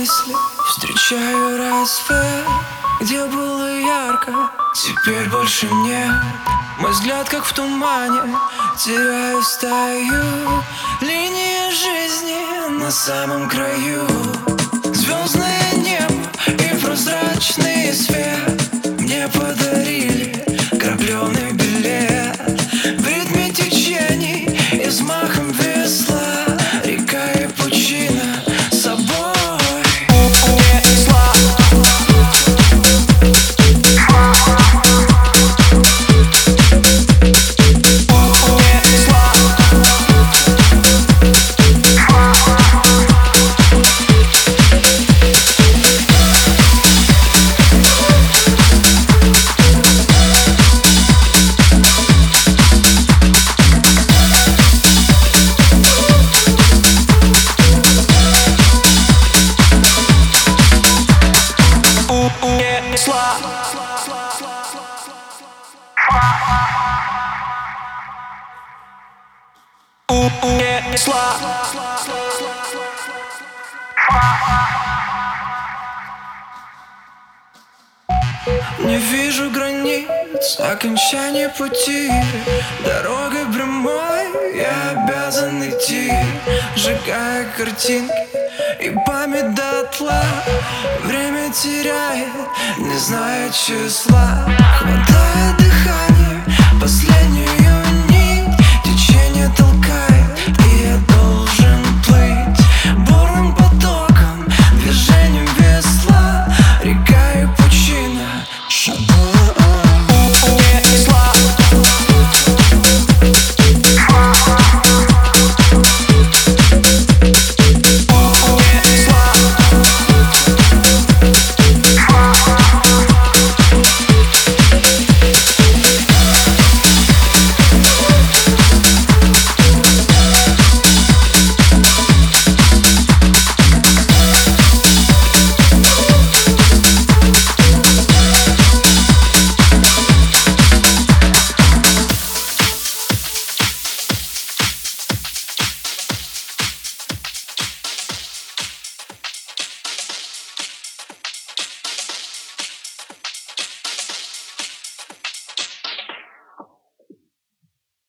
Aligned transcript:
мысли 0.00 0.34
Встречаю 0.66 1.58
рассвет 1.58 2.46
Где 3.00 3.24
было 3.26 3.78
ярко 3.78 4.50
Теперь 4.74 5.28
больше 5.28 5.66
нет. 5.66 6.10
Мой 6.78 6.90
взгляд 6.92 7.28
как 7.28 7.44
в 7.44 7.52
тумане 7.52 8.22
Теряю, 8.78 9.42
стою 9.42 10.62
Линия 11.02 11.70
жизни 11.70 12.78
на 12.78 12.90
самом 12.90 13.48
краю. 13.48 14.49
Унесла 63.00 63.40
унесла 70.42 71.36
Не 78.78 78.96
вижу 78.96 79.50
границ, 79.50 80.58
окончания 80.58 81.48
пути. 81.48 82.10
Дорогой 82.84 83.46
прямой 83.46 84.56
я 84.56 84.90
обязан 84.90 85.62
идти. 85.68 86.12
Сжигая 86.76 87.46
картинки 87.56 88.39
и 88.82 88.90
память 89.06 89.54
дотла 89.54 90.22
Время 91.04 91.52
теряет, 91.52 92.28
не 92.78 92.96
зная 92.98 93.50
числа. 93.50 94.46
Хватает 94.78 95.09